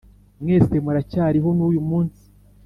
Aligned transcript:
mwese 0.41 0.75
muracyariho 0.85 1.49
n’uyu 1.57 1.81
munsi. 1.89 2.23